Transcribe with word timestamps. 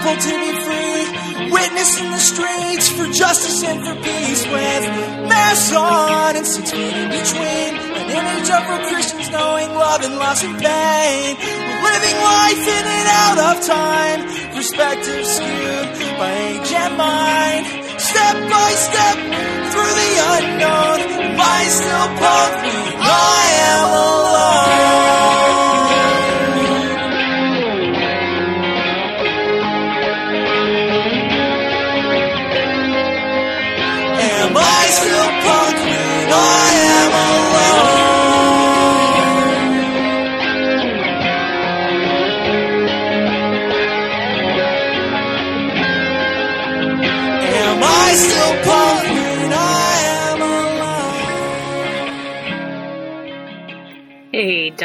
people 0.00 0.16
to 0.16 0.34
be 0.40 0.52
free. 0.64 1.50
Witnessing 1.52 2.10
the 2.10 2.18
streets 2.18 2.88
for 2.88 3.06
justice 3.12 3.62
and 3.64 3.84
for 3.84 3.94
peace 4.00 4.44
with 4.46 4.84
masks 5.28 5.74
on 5.74 6.36
and 6.36 6.46
six 6.46 6.70
feet 6.70 6.96
in 6.96 7.08
between. 7.10 7.70
An 8.00 8.08
image 8.08 8.48
of 8.48 8.60
real 8.68 8.88
Christians 8.88 9.30
knowing 9.30 9.68
love 9.74 10.02
and 10.02 10.16
loss 10.16 10.42
and 10.42 10.56
pain. 10.56 11.36
We're 11.36 11.92
living 11.96 12.18
life 12.22 12.64
in 12.76 12.84
and 12.96 13.08
out 13.24 13.38
of 13.50 13.56
time. 13.66 14.20
Perspective 14.56 15.26
skewed 15.26 15.88
by 16.16 16.32
age 16.48 16.72
and 16.72 16.96
mind. 16.96 17.64
Step 18.00 18.36
by 18.48 18.70
step 18.88 19.16
through 19.72 19.94
the 20.00 20.12
unknown. 20.32 20.98
Why 21.36 21.60
still 21.68 22.08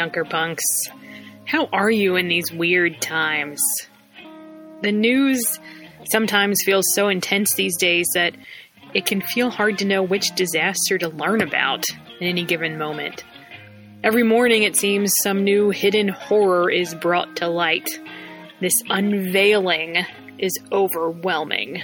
Dunker 0.06 0.24
Punks. 0.24 0.62
How 1.46 1.66
are 1.72 1.90
you 1.90 2.14
in 2.14 2.28
these 2.28 2.52
weird 2.52 3.02
times? 3.02 3.60
The 4.82 4.92
news 4.92 5.42
sometimes 6.12 6.62
feels 6.64 6.84
so 6.94 7.08
intense 7.08 7.56
these 7.56 7.76
days 7.76 8.06
that 8.14 8.36
it 8.94 9.04
can 9.04 9.20
feel 9.20 9.50
hard 9.50 9.78
to 9.78 9.84
know 9.84 10.04
which 10.04 10.36
disaster 10.36 10.96
to 10.96 11.08
learn 11.08 11.42
about 11.42 11.86
in 12.20 12.28
any 12.28 12.44
given 12.44 12.78
moment. 12.78 13.24
Every 14.04 14.22
morning, 14.22 14.62
it 14.62 14.76
seems 14.76 15.12
some 15.24 15.42
new 15.42 15.70
hidden 15.70 16.06
horror 16.06 16.70
is 16.70 16.94
brought 16.94 17.34
to 17.38 17.48
light. 17.48 17.88
This 18.60 18.80
unveiling 18.88 20.06
is 20.38 20.56
overwhelming. 20.70 21.82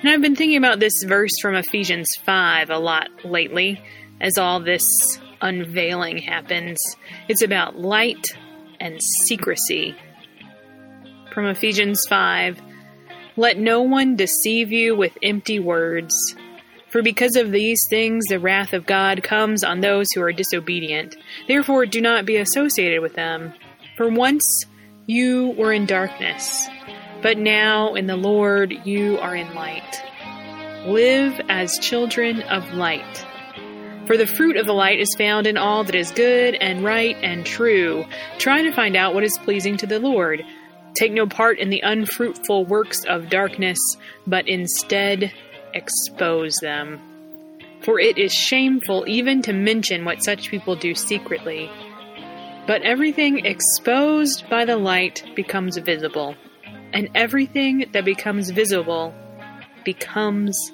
And 0.00 0.10
I've 0.10 0.22
been 0.22 0.34
thinking 0.34 0.58
about 0.58 0.80
this 0.80 1.04
verse 1.04 1.38
from 1.40 1.54
Ephesians 1.54 2.08
5 2.24 2.70
a 2.70 2.78
lot 2.78 3.10
lately 3.24 3.80
as 4.20 4.38
all 4.38 4.58
this 4.58 5.20
unveiling 5.40 6.18
happens. 6.18 6.78
It's 7.28 7.42
about 7.42 7.78
light 7.78 8.24
and 8.80 8.98
secrecy. 9.28 9.94
From 11.32 11.46
Ephesians 11.46 12.02
5 12.08 12.60
Let 13.36 13.58
no 13.58 13.82
one 13.82 14.16
deceive 14.16 14.72
you 14.72 14.96
with 14.96 15.16
empty 15.22 15.58
words. 15.58 16.14
For 16.88 17.02
because 17.02 17.36
of 17.36 17.52
these 17.52 17.80
things 17.90 18.24
the 18.26 18.38
wrath 18.38 18.72
of 18.72 18.86
God 18.86 19.22
comes 19.22 19.62
on 19.62 19.80
those 19.80 20.06
who 20.14 20.22
are 20.22 20.32
disobedient. 20.32 21.16
Therefore, 21.46 21.84
do 21.84 22.00
not 22.00 22.24
be 22.24 22.36
associated 22.36 23.02
with 23.02 23.14
them. 23.14 23.52
For 23.96 24.08
once 24.08 24.64
you 25.06 25.54
were 25.58 25.72
in 25.72 25.86
darkness, 25.86 26.68
but 27.22 27.38
now 27.38 27.94
in 27.94 28.06
the 28.06 28.16
Lord 28.16 28.72
you 28.84 29.18
are 29.18 29.34
in 29.34 29.54
light. 29.54 30.02
Live 30.86 31.40
as 31.48 31.78
children 31.78 32.42
of 32.42 32.72
light. 32.72 33.26
For 34.06 34.16
the 34.16 34.26
fruit 34.26 34.56
of 34.56 34.66
the 34.66 34.72
light 34.72 35.00
is 35.00 35.16
found 35.18 35.48
in 35.48 35.56
all 35.56 35.82
that 35.82 35.96
is 35.96 36.12
good 36.12 36.54
and 36.54 36.84
right 36.84 37.16
and 37.22 37.44
true. 37.44 38.04
Try 38.38 38.62
to 38.62 38.72
find 38.72 38.94
out 38.94 39.14
what 39.14 39.24
is 39.24 39.36
pleasing 39.38 39.76
to 39.78 39.86
the 39.86 39.98
Lord. 39.98 40.44
Take 40.94 41.12
no 41.12 41.26
part 41.26 41.58
in 41.58 41.70
the 41.70 41.80
unfruitful 41.80 42.66
works 42.66 43.04
of 43.04 43.28
darkness, 43.28 43.78
but 44.24 44.48
instead 44.48 45.32
expose 45.74 46.54
them. 46.62 47.00
For 47.82 47.98
it 47.98 48.16
is 48.16 48.32
shameful 48.32 49.04
even 49.08 49.42
to 49.42 49.52
mention 49.52 50.04
what 50.04 50.24
such 50.24 50.50
people 50.50 50.76
do 50.76 50.94
secretly. 50.94 51.68
But 52.66 52.82
everything 52.82 53.44
exposed 53.44 54.48
by 54.48 54.64
the 54.64 54.76
light 54.76 55.24
becomes 55.34 55.76
visible, 55.78 56.36
and 56.92 57.10
everything 57.16 57.86
that 57.92 58.04
becomes 58.04 58.50
visible 58.50 59.12
becomes 59.84 60.72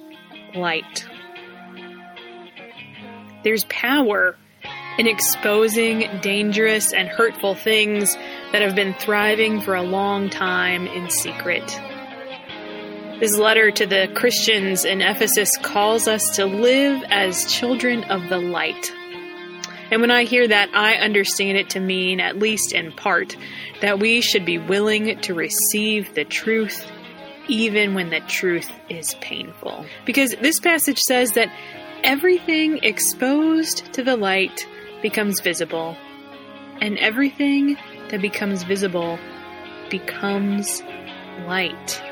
light. 0.54 1.06
There's 3.44 3.64
power 3.64 4.36
in 4.98 5.06
exposing 5.06 6.20
dangerous 6.20 6.92
and 6.92 7.08
hurtful 7.08 7.54
things 7.54 8.14
that 8.52 8.62
have 8.62 8.74
been 8.74 8.94
thriving 8.94 9.60
for 9.60 9.74
a 9.74 9.82
long 9.82 10.28
time 10.28 10.86
in 10.86 11.10
secret. 11.10 11.64
This 13.20 13.38
letter 13.38 13.70
to 13.70 13.86
the 13.86 14.08
Christians 14.14 14.84
in 14.84 15.00
Ephesus 15.00 15.50
calls 15.62 16.08
us 16.08 16.36
to 16.36 16.44
live 16.44 17.02
as 17.08 17.46
children 17.46 18.04
of 18.04 18.28
the 18.28 18.38
light. 18.38 18.92
And 19.90 20.00
when 20.00 20.10
I 20.10 20.24
hear 20.24 20.48
that, 20.48 20.70
I 20.74 20.94
understand 20.94 21.58
it 21.58 21.70
to 21.70 21.80
mean, 21.80 22.18
at 22.18 22.38
least 22.38 22.72
in 22.72 22.92
part, 22.92 23.36
that 23.80 24.00
we 24.00 24.22
should 24.22 24.44
be 24.44 24.58
willing 24.58 25.20
to 25.20 25.34
receive 25.34 26.14
the 26.14 26.24
truth 26.24 26.84
even 27.48 27.94
when 27.94 28.10
the 28.10 28.20
truth 28.20 28.70
is 28.88 29.14
painful. 29.20 29.84
Because 30.04 30.34
this 30.40 30.60
passage 30.60 30.98
says 30.98 31.32
that 31.32 31.52
everything 32.04 32.78
exposed 32.82 33.92
to 33.94 34.02
the 34.02 34.16
light 34.16 34.66
becomes 35.02 35.40
visible, 35.40 35.96
and 36.80 36.98
everything 36.98 37.76
that 38.10 38.20
becomes 38.20 38.62
visible 38.62 39.18
becomes 39.90 40.82
light. 41.46 42.02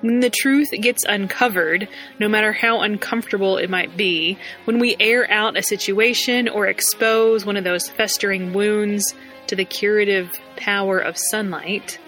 When 0.00 0.20
the 0.20 0.30
truth 0.30 0.70
gets 0.70 1.04
uncovered, 1.04 1.86
no 2.18 2.28
matter 2.28 2.52
how 2.52 2.80
uncomfortable 2.80 3.58
it 3.58 3.68
might 3.68 3.96
be, 3.96 4.38
when 4.64 4.78
we 4.78 4.96
air 4.98 5.30
out 5.30 5.58
a 5.58 5.62
situation 5.62 6.48
or 6.48 6.66
expose 6.66 7.44
one 7.44 7.56
of 7.56 7.64
those 7.64 7.88
festering 7.88 8.54
wounds 8.54 9.14
to 9.48 9.56
the 9.56 9.66
curative 9.66 10.32
power 10.56 10.98
of 10.98 11.18
sunlight, 11.18 11.98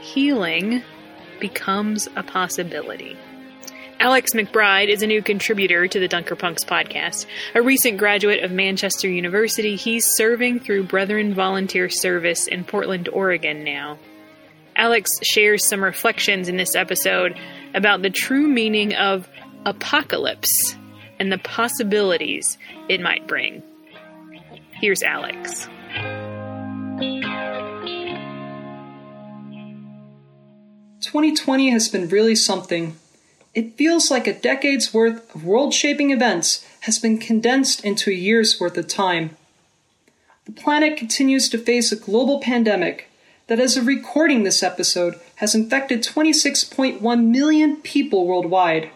healing 0.00 0.82
becomes 1.40 2.08
a 2.16 2.22
possibility. 2.22 3.16
Alex 4.00 4.32
McBride 4.32 4.88
is 4.88 5.02
a 5.02 5.06
new 5.06 5.20
contributor 5.20 5.86
to 5.86 6.00
the 6.00 6.08
Dunker 6.08 6.34
Punks 6.34 6.64
podcast. 6.64 7.26
A 7.54 7.60
recent 7.60 7.98
graduate 7.98 8.42
of 8.42 8.50
Manchester 8.50 9.10
University, 9.10 9.76
he's 9.76 10.06
serving 10.16 10.60
through 10.60 10.84
Brethren 10.84 11.34
Volunteer 11.34 11.90
Service 11.90 12.46
in 12.46 12.64
Portland, 12.64 13.10
Oregon 13.10 13.62
now. 13.62 13.98
Alex 14.74 15.10
shares 15.22 15.66
some 15.66 15.84
reflections 15.84 16.48
in 16.48 16.56
this 16.56 16.74
episode 16.74 17.38
about 17.74 18.00
the 18.00 18.08
true 18.08 18.48
meaning 18.48 18.94
of 18.94 19.28
apocalypse 19.66 20.74
and 21.18 21.30
the 21.30 21.36
possibilities 21.36 22.56
it 22.88 23.02
might 23.02 23.26
bring. 23.26 23.62
Here's 24.80 25.02
Alex. 25.02 25.68
2020 31.02 31.68
has 31.68 31.90
been 31.90 32.08
really 32.08 32.34
something. 32.34 32.96
It 33.60 33.76
feels 33.76 34.10
like 34.10 34.26
a 34.26 34.32
decade's 34.32 34.94
worth 34.94 35.34
of 35.34 35.44
world 35.44 35.74
shaping 35.74 36.12
events 36.12 36.64
has 36.80 36.98
been 36.98 37.18
condensed 37.18 37.84
into 37.84 38.10
a 38.10 38.14
year's 38.14 38.58
worth 38.58 38.78
of 38.78 38.88
time. 38.88 39.36
The 40.46 40.52
planet 40.52 40.96
continues 40.96 41.50
to 41.50 41.58
face 41.58 41.92
a 41.92 41.96
global 41.96 42.40
pandemic 42.40 43.10
that, 43.48 43.60
as 43.60 43.76
of 43.76 43.86
recording 43.86 44.44
this 44.44 44.62
episode, 44.62 45.20
has 45.34 45.54
infected 45.54 46.02
26.1 46.02 47.02
million 47.26 47.76
people 47.82 48.26
worldwide 48.26 48.88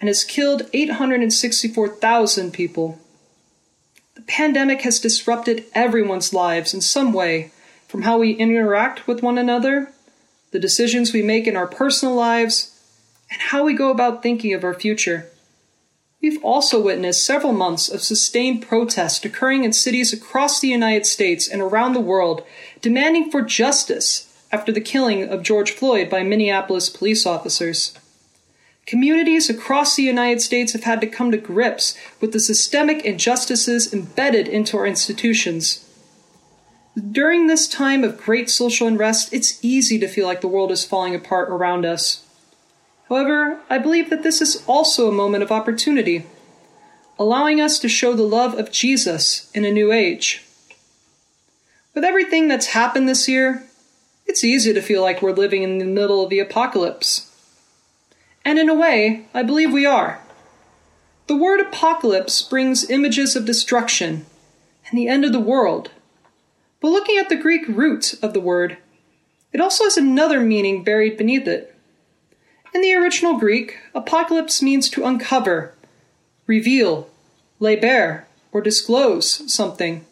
and 0.00 0.06
has 0.06 0.22
killed 0.22 0.70
864,000 0.72 2.52
people. 2.52 3.00
The 4.14 4.22
pandemic 4.22 4.82
has 4.82 5.00
disrupted 5.00 5.64
everyone's 5.74 6.32
lives 6.32 6.72
in 6.72 6.80
some 6.80 7.12
way, 7.12 7.50
from 7.88 8.02
how 8.02 8.18
we 8.18 8.34
interact 8.34 9.08
with 9.08 9.20
one 9.20 9.36
another, 9.36 9.90
the 10.52 10.60
decisions 10.60 11.12
we 11.12 11.22
make 11.22 11.48
in 11.48 11.56
our 11.56 11.66
personal 11.66 12.14
lives, 12.14 12.70
and 13.30 13.40
how 13.40 13.64
we 13.64 13.74
go 13.74 13.90
about 13.90 14.22
thinking 14.22 14.54
of 14.54 14.64
our 14.64 14.74
future. 14.74 15.30
We've 16.22 16.42
also 16.42 16.80
witnessed 16.80 17.24
several 17.24 17.52
months 17.52 17.88
of 17.88 18.02
sustained 18.02 18.66
protest 18.66 19.24
occurring 19.24 19.64
in 19.64 19.72
cities 19.72 20.12
across 20.12 20.60
the 20.60 20.68
United 20.68 21.06
States 21.06 21.48
and 21.48 21.60
around 21.60 21.92
the 21.92 22.00
world 22.00 22.44
demanding 22.80 23.30
for 23.30 23.42
justice 23.42 24.32
after 24.50 24.72
the 24.72 24.80
killing 24.80 25.28
of 25.28 25.42
George 25.42 25.72
Floyd 25.72 26.08
by 26.08 26.22
Minneapolis 26.22 26.88
police 26.88 27.26
officers. 27.26 27.96
Communities 28.86 29.50
across 29.50 29.96
the 29.96 30.04
United 30.04 30.40
States 30.40 30.72
have 30.72 30.84
had 30.84 31.00
to 31.00 31.06
come 31.06 31.32
to 31.32 31.36
grips 31.36 31.96
with 32.20 32.32
the 32.32 32.40
systemic 32.40 33.04
injustices 33.04 33.92
embedded 33.92 34.46
into 34.46 34.76
our 34.76 34.86
institutions. 34.86 35.84
During 36.96 37.46
this 37.46 37.68
time 37.68 38.04
of 38.04 38.16
great 38.16 38.48
social 38.48 38.86
unrest, 38.86 39.32
it's 39.32 39.62
easy 39.62 39.98
to 39.98 40.08
feel 40.08 40.26
like 40.26 40.40
the 40.40 40.48
world 40.48 40.70
is 40.70 40.84
falling 40.84 41.14
apart 41.14 41.50
around 41.50 41.84
us. 41.84 42.25
However, 43.08 43.60
I 43.70 43.78
believe 43.78 44.10
that 44.10 44.22
this 44.22 44.40
is 44.40 44.64
also 44.66 45.08
a 45.08 45.12
moment 45.12 45.42
of 45.42 45.52
opportunity, 45.52 46.26
allowing 47.18 47.60
us 47.60 47.78
to 47.78 47.88
show 47.88 48.14
the 48.14 48.24
love 48.24 48.54
of 48.58 48.72
Jesus 48.72 49.50
in 49.54 49.64
a 49.64 49.70
new 49.70 49.92
age. 49.92 50.44
With 51.94 52.04
everything 52.04 52.48
that's 52.48 52.66
happened 52.66 53.08
this 53.08 53.28
year, 53.28 53.66
it's 54.26 54.42
easy 54.42 54.74
to 54.74 54.82
feel 54.82 55.02
like 55.02 55.22
we're 55.22 55.32
living 55.32 55.62
in 55.62 55.78
the 55.78 55.84
middle 55.84 56.22
of 56.22 56.30
the 56.30 56.40
apocalypse. 56.40 57.32
And 58.44 58.58
in 58.58 58.68
a 58.68 58.74
way, 58.74 59.26
I 59.32 59.42
believe 59.42 59.72
we 59.72 59.86
are. 59.86 60.20
The 61.28 61.36
word 61.36 61.60
apocalypse 61.60 62.42
brings 62.42 62.90
images 62.90 63.34
of 63.34 63.44
destruction 63.44 64.26
and 64.88 64.98
the 64.98 65.08
end 65.08 65.24
of 65.24 65.32
the 65.32 65.40
world. 65.40 65.90
But 66.80 66.90
looking 66.90 67.18
at 67.18 67.28
the 67.28 67.36
Greek 67.36 67.66
root 67.68 68.14
of 68.22 68.32
the 68.32 68.40
word, 68.40 68.78
it 69.52 69.60
also 69.60 69.84
has 69.84 69.96
another 69.96 70.40
meaning 70.40 70.84
buried 70.84 71.16
beneath 71.16 71.48
it. 71.48 71.75
In 72.76 72.82
the 72.82 72.94
original 72.94 73.38
Greek, 73.38 73.78
apocalypse 73.94 74.60
means 74.60 74.90
to 74.90 75.06
uncover, 75.06 75.72
reveal, 76.46 77.08
lay 77.58 77.74
bare, 77.74 78.28
or 78.52 78.60
disclose 78.60 79.50
something. 79.50 80.04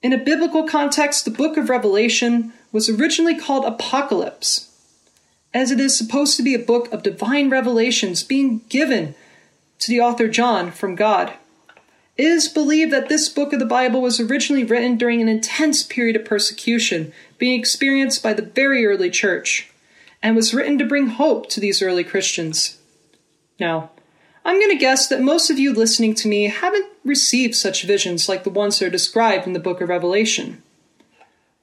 In 0.00 0.12
a 0.12 0.24
biblical 0.24 0.68
context, 0.68 1.24
the 1.24 1.32
book 1.32 1.56
of 1.56 1.70
Revelation 1.70 2.52
was 2.70 2.88
originally 2.88 3.36
called 3.36 3.64
Apocalypse, 3.64 4.70
as 5.52 5.72
it 5.72 5.80
is 5.80 5.98
supposed 5.98 6.36
to 6.36 6.42
be 6.44 6.54
a 6.54 6.60
book 6.60 6.92
of 6.92 7.02
divine 7.02 7.50
revelations 7.50 8.22
being 8.22 8.60
given 8.68 9.16
to 9.80 9.90
the 9.90 10.00
author 10.00 10.28
John 10.28 10.70
from 10.70 10.94
God. 10.94 11.32
It 12.16 12.26
is 12.26 12.48
believed 12.48 12.92
that 12.92 13.08
this 13.08 13.28
book 13.28 13.52
of 13.52 13.58
the 13.58 13.66
Bible 13.66 14.00
was 14.00 14.20
originally 14.20 14.62
written 14.62 14.96
during 14.96 15.20
an 15.20 15.28
intense 15.28 15.82
period 15.82 16.14
of 16.14 16.24
persecution 16.24 17.12
being 17.38 17.58
experienced 17.58 18.22
by 18.22 18.34
the 18.34 18.42
very 18.42 18.86
early 18.86 19.10
church, 19.10 19.69
and 20.22 20.36
was 20.36 20.54
written 20.54 20.78
to 20.78 20.84
bring 20.84 21.08
hope 21.08 21.48
to 21.50 21.60
these 21.60 21.82
early 21.82 22.04
Christians. 22.04 22.78
Now, 23.58 23.90
I'm 24.44 24.58
going 24.58 24.70
to 24.70 24.76
guess 24.76 25.08
that 25.08 25.20
most 25.20 25.50
of 25.50 25.58
you 25.58 25.72
listening 25.72 26.14
to 26.16 26.28
me 26.28 26.44
haven't 26.44 26.86
received 27.04 27.54
such 27.54 27.84
visions 27.84 28.28
like 28.28 28.44
the 28.44 28.50
ones 28.50 28.78
that 28.78 28.86
are 28.86 28.90
described 28.90 29.46
in 29.46 29.52
the 29.52 29.60
book 29.60 29.80
of 29.80 29.88
Revelation. 29.88 30.62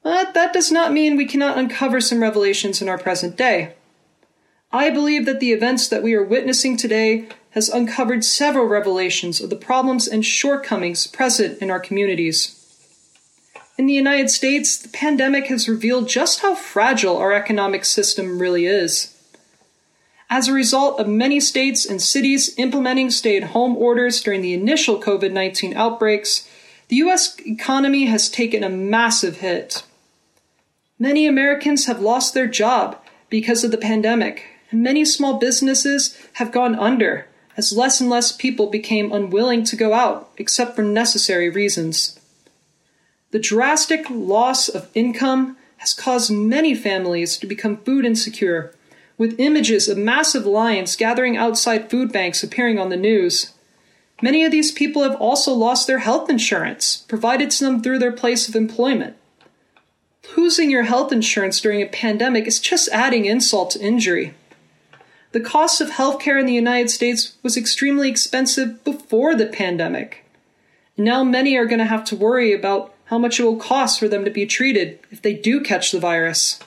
But 0.02 0.34
that 0.34 0.52
does 0.52 0.70
not 0.70 0.92
mean 0.92 1.16
we 1.16 1.26
cannot 1.26 1.58
uncover 1.58 2.00
some 2.00 2.20
revelations 2.20 2.80
in 2.80 2.88
our 2.88 2.98
present 2.98 3.36
day. 3.36 3.74
I 4.70 4.90
believe 4.90 5.26
that 5.26 5.40
the 5.40 5.52
events 5.52 5.88
that 5.88 6.02
we 6.02 6.14
are 6.14 6.22
witnessing 6.22 6.76
today 6.76 7.28
has 7.50 7.68
uncovered 7.68 8.24
several 8.24 8.66
revelations 8.66 9.40
of 9.40 9.50
the 9.50 9.56
problems 9.56 10.06
and 10.06 10.24
shortcomings 10.24 11.06
present 11.06 11.60
in 11.60 11.70
our 11.70 11.80
communities. 11.80 12.57
In 13.78 13.86
the 13.86 13.94
United 13.94 14.28
States, 14.28 14.76
the 14.76 14.88
pandemic 14.88 15.46
has 15.46 15.68
revealed 15.68 16.08
just 16.08 16.40
how 16.40 16.56
fragile 16.56 17.16
our 17.16 17.32
economic 17.32 17.84
system 17.84 18.40
really 18.40 18.66
is. 18.66 19.14
As 20.28 20.48
a 20.48 20.52
result 20.52 20.98
of 20.98 21.06
many 21.06 21.38
states 21.38 21.86
and 21.86 22.02
cities 22.02 22.52
implementing 22.58 23.08
stay 23.10 23.36
at 23.36 23.50
home 23.54 23.76
orders 23.76 24.20
during 24.20 24.42
the 24.42 24.52
initial 24.52 25.00
COVID 25.00 25.32
19 25.32 25.76
outbreaks, 25.76 26.48
the 26.88 26.96
U.S. 26.96 27.38
economy 27.46 28.06
has 28.06 28.28
taken 28.28 28.64
a 28.64 28.68
massive 28.68 29.38
hit. 29.38 29.84
Many 30.98 31.28
Americans 31.28 31.86
have 31.86 32.00
lost 32.00 32.34
their 32.34 32.48
job 32.48 33.00
because 33.30 33.62
of 33.62 33.70
the 33.70 33.78
pandemic, 33.78 34.44
and 34.72 34.82
many 34.82 35.04
small 35.04 35.38
businesses 35.38 36.18
have 36.34 36.50
gone 36.50 36.74
under 36.74 37.26
as 37.56 37.72
less 37.72 38.00
and 38.00 38.10
less 38.10 38.32
people 38.32 38.66
became 38.66 39.12
unwilling 39.12 39.62
to 39.64 39.76
go 39.76 39.94
out 39.94 40.30
except 40.36 40.74
for 40.74 40.82
necessary 40.82 41.48
reasons. 41.48 42.17
The 43.30 43.38
drastic 43.38 44.06
loss 44.08 44.68
of 44.68 44.88
income 44.94 45.56
has 45.78 45.92
caused 45.92 46.30
many 46.30 46.74
families 46.74 47.36
to 47.38 47.46
become 47.46 47.76
food 47.78 48.06
insecure 48.06 48.74
with 49.18 49.38
images 49.38 49.88
of 49.88 49.98
massive 49.98 50.46
lions 50.46 50.96
gathering 50.96 51.36
outside 51.36 51.90
food 51.90 52.10
banks 52.10 52.42
appearing 52.42 52.78
on 52.78 52.88
the 52.88 52.96
news. 52.96 53.52
Many 54.22 54.44
of 54.44 54.50
these 54.50 54.72
people 54.72 55.02
have 55.02 55.16
also 55.16 55.52
lost 55.52 55.86
their 55.86 55.98
health 55.98 56.30
insurance, 56.30 56.96
provided 57.08 57.50
to 57.50 57.64
them 57.64 57.82
through 57.82 57.98
their 57.98 58.12
place 58.12 58.48
of 58.48 58.56
employment. 58.56 59.16
Losing 60.36 60.70
your 60.70 60.84
health 60.84 61.12
insurance 61.12 61.60
during 61.60 61.82
a 61.82 61.86
pandemic 61.86 62.46
is 62.46 62.60
just 62.60 62.88
adding 62.88 63.26
insult 63.26 63.72
to 63.72 63.80
injury. 63.80 64.34
The 65.32 65.40
cost 65.40 65.80
of 65.80 65.90
healthcare 65.90 66.40
in 66.40 66.46
the 66.46 66.54
United 66.54 66.90
States 66.90 67.36
was 67.42 67.56
extremely 67.56 68.08
expensive 68.08 68.82
before 68.84 69.34
the 69.34 69.46
pandemic. 69.46 70.24
Now 70.96 71.22
many 71.22 71.56
are 71.56 71.66
going 71.66 71.78
to 71.78 71.84
have 71.84 72.04
to 72.06 72.16
worry 72.16 72.52
about 72.52 72.94
how 73.08 73.18
much 73.18 73.38
it 73.38 73.44
will 73.44 73.56
cost 73.56 73.98
for 73.98 74.08
them 74.08 74.24
to 74.24 74.30
be 74.30 74.46
treated 74.46 74.98
if 75.10 75.20
they 75.20 75.34
do 75.34 75.60
catch 75.60 75.92
the 75.92 76.00
virus 76.00 76.60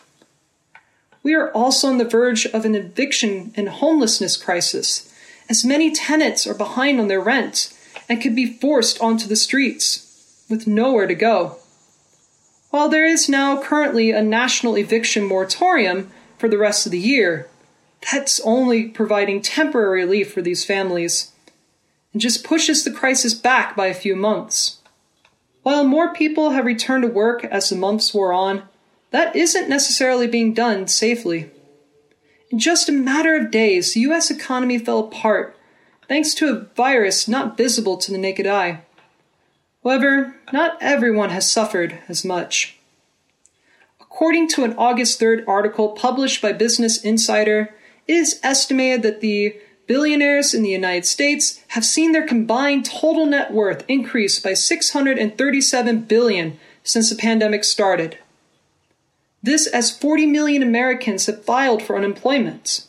we 1.23 1.35
are 1.35 1.51
also 1.51 1.87
on 1.87 1.97
the 1.97 2.05
verge 2.05 2.45
of 2.47 2.65
an 2.65 2.75
eviction 2.75 3.53
and 3.55 3.69
homelessness 3.69 4.37
crisis, 4.37 5.11
as 5.49 5.63
many 5.63 5.91
tenants 5.91 6.47
are 6.47 6.53
behind 6.53 6.99
on 6.99 7.07
their 7.07 7.21
rent 7.21 7.77
and 8.09 8.21
could 8.21 8.35
be 8.35 8.57
forced 8.57 8.99
onto 8.99 9.27
the 9.27 9.35
streets 9.35 10.43
with 10.49 10.67
nowhere 10.67 11.07
to 11.07 11.15
go. 11.15 11.57
While 12.71 12.89
there 12.89 13.05
is 13.05 13.29
now 13.29 13.61
currently 13.61 14.11
a 14.11 14.23
national 14.23 14.77
eviction 14.77 15.25
moratorium 15.25 16.09
for 16.37 16.49
the 16.49 16.57
rest 16.57 16.85
of 16.85 16.91
the 16.91 16.99
year, 16.99 17.47
that's 18.11 18.39
only 18.39 18.85
providing 18.85 19.41
temporary 19.41 20.03
relief 20.03 20.33
for 20.33 20.41
these 20.41 20.65
families 20.65 21.31
and 22.13 22.21
just 22.21 22.43
pushes 22.43 22.83
the 22.83 22.91
crisis 22.91 23.33
back 23.35 23.75
by 23.75 23.87
a 23.87 23.93
few 23.93 24.15
months. 24.15 24.80
While 25.63 25.83
more 25.83 26.13
people 26.13 26.51
have 26.51 26.65
returned 26.65 27.03
to 27.03 27.07
work 27.07 27.43
as 27.45 27.69
the 27.69 27.75
months 27.75 28.13
wore 28.13 28.33
on, 28.33 28.63
that 29.11 29.35
isn't 29.35 29.69
necessarily 29.69 30.27
being 30.27 30.53
done 30.53 30.87
safely. 30.87 31.51
In 32.49 32.59
just 32.59 32.89
a 32.89 32.93
matter 32.93 33.35
of 33.35 33.51
days, 33.51 33.93
the 33.93 34.01
US 34.01 34.31
economy 34.31 34.77
fell 34.77 34.99
apart 34.99 35.57
thanks 36.07 36.33
to 36.33 36.49
a 36.49 36.59
virus 36.75 37.27
not 37.27 37.55
visible 37.55 37.95
to 37.95 38.11
the 38.11 38.17
naked 38.17 38.45
eye. 38.45 38.81
However, 39.83 40.35
not 40.51 40.77
everyone 40.81 41.29
has 41.29 41.49
suffered 41.49 41.99
as 42.09 42.25
much. 42.25 42.77
According 44.01 44.49
to 44.49 44.65
an 44.65 44.75
August 44.77 45.21
3rd 45.21 45.45
article 45.47 45.89
published 45.89 46.41
by 46.41 46.51
Business 46.51 47.01
Insider, 47.01 47.73
it 48.07 48.13
is 48.13 48.41
estimated 48.43 49.03
that 49.03 49.21
the 49.21 49.55
billionaires 49.87 50.53
in 50.53 50.63
the 50.63 50.69
United 50.69 51.05
States 51.05 51.61
have 51.69 51.85
seen 51.85 52.11
their 52.11 52.25
combined 52.25 52.85
total 52.85 53.25
net 53.25 53.51
worth 53.51 53.83
increase 53.87 54.39
by 54.39 54.53
637 54.53 56.01
billion 56.01 56.59
since 56.83 57.09
the 57.09 57.15
pandemic 57.15 57.63
started. 57.63 58.17
This 59.43 59.67
as 59.67 59.95
40 59.95 60.27
million 60.27 60.61
Americans 60.61 61.25
have 61.25 61.43
filed 61.43 61.81
for 61.81 61.97
unemployment. 61.97 62.85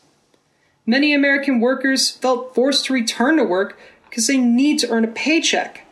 Many 0.85 1.15
American 1.15 1.61
workers 1.61 2.11
felt 2.11 2.55
forced 2.55 2.87
to 2.87 2.93
return 2.93 3.37
to 3.37 3.45
work 3.45 3.79
because 4.09 4.27
they 4.27 4.37
need 4.37 4.79
to 4.81 4.91
earn 4.91 5.05
a 5.05 5.09
paycheck, 5.09 5.87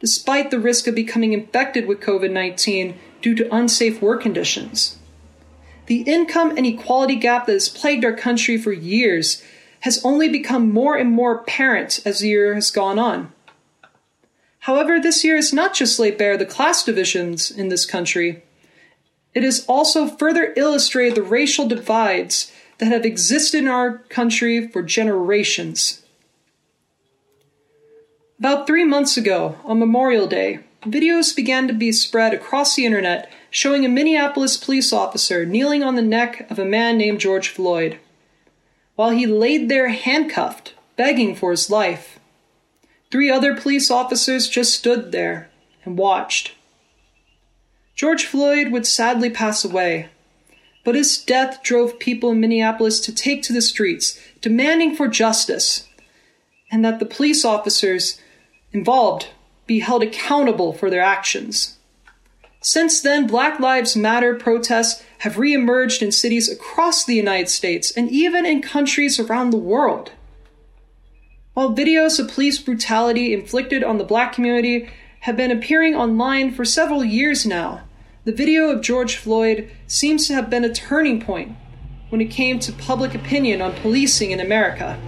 despite 0.00 0.50
the 0.50 0.60
risk 0.60 0.86
of 0.86 0.94
becoming 0.94 1.32
infected 1.32 1.86
with 1.86 2.00
COVID 2.00 2.30
19 2.30 2.98
due 3.20 3.34
to 3.34 3.54
unsafe 3.54 4.00
work 4.00 4.22
conditions. 4.22 4.98
The 5.86 6.02
income 6.02 6.56
inequality 6.56 7.16
gap 7.16 7.46
that 7.46 7.52
has 7.52 7.68
plagued 7.68 8.04
our 8.04 8.14
country 8.14 8.56
for 8.56 8.72
years 8.72 9.42
has 9.82 10.04
only 10.04 10.28
become 10.28 10.72
more 10.72 10.96
and 10.96 11.10
more 11.10 11.34
apparent 11.34 12.00
as 12.04 12.20
the 12.20 12.28
year 12.28 12.54
has 12.54 12.70
gone 12.70 12.98
on. 12.98 13.32
However, 14.60 15.00
this 15.00 15.24
year 15.24 15.36
has 15.36 15.52
not 15.52 15.74
just 15.74 15.98
laid 15.98 16.16
bare 16.16 16.36
the 16.36 16.46
class 16.46 16.84
divisions 16.84 17.50
in 17.50 17.68
this 17.68 17.84
country, 17.84 18.42
it 19.34 19.42
has 19.42 19.66
also 19.66 20.06
further 20.06 20.52
illustrated 20.56 21.16
the 21.16 21.22
racial 21.22 21.66
divides 21.66 22.52
that 22.78 22.92
have 22.92 23.04
existed 23.04 23.58
in 23.58 23.68
our 23.68 23.98
country 24.08 24.68
for 24.68 24.82
generations. 24.82 26.02
About 28.38 28.66
three 28.66 28.84
months 28.84 29.16
ago, 29.16 29.56
on 29.64 29.78
Memorial 29.78 30.28
Day, 30.28 30.60
videos 30.82 31.34
began 31.34 31.66
to 31.66 31.74
be 31.74 31.90
spread 31.90 32.32
across 32.32 32.76
the 32.76 32.84
internet 32.84 33.32
showing 33.50 33.84
a 33.84 33.88
Minneapolis 33.88 34.56
police 34.56 34.92
officer 34.92 35.44
kneeling 35.44 35.82
on 35.82 35.96
the 35.96 36.02
neck 36.02 36.48
of 36.50 36.58
a 36.58 36.64
man 36.64 36.98
named 36.98 37.20
George 37.20 37.48
Floyd, 37.48 37.98
while 38.94 39.10
he 39.10 39.26
laid 39.26 39.68
there 39.68 39.88
handcuffed, 39.88 40.74
begging 40.96 41.34
for 41.34 41.50
his 41.50 41.70
life. 41.70 42.18
Three 43.10 43.30
other 43.30 43.54
police 43.54 43.90
officers 43.90 44.48
just 44.48 44.74
stood 44.74 45.12
there 45.12 45.50
and 45.84 45.98
watched. 45.98 46.54
George 47.94 48.24
Floyd 48.24 48.72
would 48.72 48.86
sadly 48.86 49.30
pass 49.30 49.64
away, 49.64 50.08
but 50.84 50.94
his 50.94 51.18
death 51.18 51.62
drove 51.62 51.98
people 51.98 52.30
in 52.30 52.40
Minneapolis 52.40 53.00
to 53.00 53.14
take 53.14 53.42
to 53.42 53.52
the 53.52 53.62
streets, 53.62 54.18
demanding 54.40 54.96
for 54.96 55.08
justice, 55.08 55.88
and 56.70 56.84
that 56.84 56.98
the 56.98 57.06
police 57.06 57.44
officers 57.44 58.20
involved 58.72 59.28
be 59.66 59.80
held 59.80 60.02
accountable 60.02 60.72
for 60.72 60.90
their 60.90 61.02
actions. 61.02 61.78
Since 62.60 63.00
then, 63.00 63.26
Black 63.26 63.60
Lives 63.60 63.96
Matter 63.96 64.34
protests 64.34 65.02
have 65.22 65.34
reemerged 65.34 66.02
in 66.02 66.10
cities 66.10 66.50
across 66.50 67.04
the 67.04 67.14
United 67.14 67.48
States 67.48 67.92
and 67.92 68.10
even 68.10 68.44
in 68.44 68.60
countries 68.60 69.20
around 69.20 69.50
the 69.50 69.56
world. 69.56 70.10
While 71.54 71.76
videos 71.76 72.18
of 72.18 72.26
police 72.26 72.58
brutality 72.58 73.32
inflicted 73.32 73.84
on 73.84 73.98
the 73.98 74.04
black 74.04 74.32
community 74.32 74.90
have 75.20 75.36
been 75.36 75.52
appearing 75.52 75.94
online 75.94 76.50
for 76.50 76.64
several 76.64 77.04
years 77.04 77.46
now. 77.46 77.82
The 78.24 78.32
video 78.32 78.70
of 78.70 78.82
George 78.82 79.14
Floyd 79.16 79.70
seems 79.86 80.26
to 80.26 80.34
have 80.34 80.50
been 80.50 80.64
a 80.64 80.74
turning 80.74 81.20
point 81.20 81.54
when 82.08 82.20
it 82.20 82.32
came 82.32 82.58
to 82.58 82.72
public 82.72 83.14
opinion 83.14 83.62
on 83.62 83.74
policing 83.74 84.32
in 84.32 84.40
America. 84.40 84.98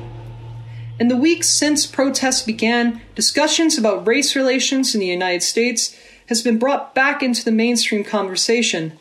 In 1.00 1.08
the 1.08 1.16
weeks 1.16 1.48
since 1.48 1.86
protests 1.86 2.42
began, 2.42 3.00
discussions 3.16 3.76
about 3.76 4.06
race 4.06 4.36
relations 4.36 4.94
in 4.94 5.00
the 5.00 5.08
United 5.08 5.42
States 5.42 5.98
has 6.28 6.40
been 6.40 6.60
brought 6.60 6.94
back 6.94 7.20
into 7.20 7.44
the 7.44 7.50
mainstream 7.50 8.04
conversation, 8.04 8.96